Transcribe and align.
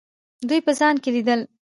دوی 0.47 0.59
په 0.65 0.71
ځان 0.79 0.95
کې 1.03 1.09
لیدل. 1.15 1.41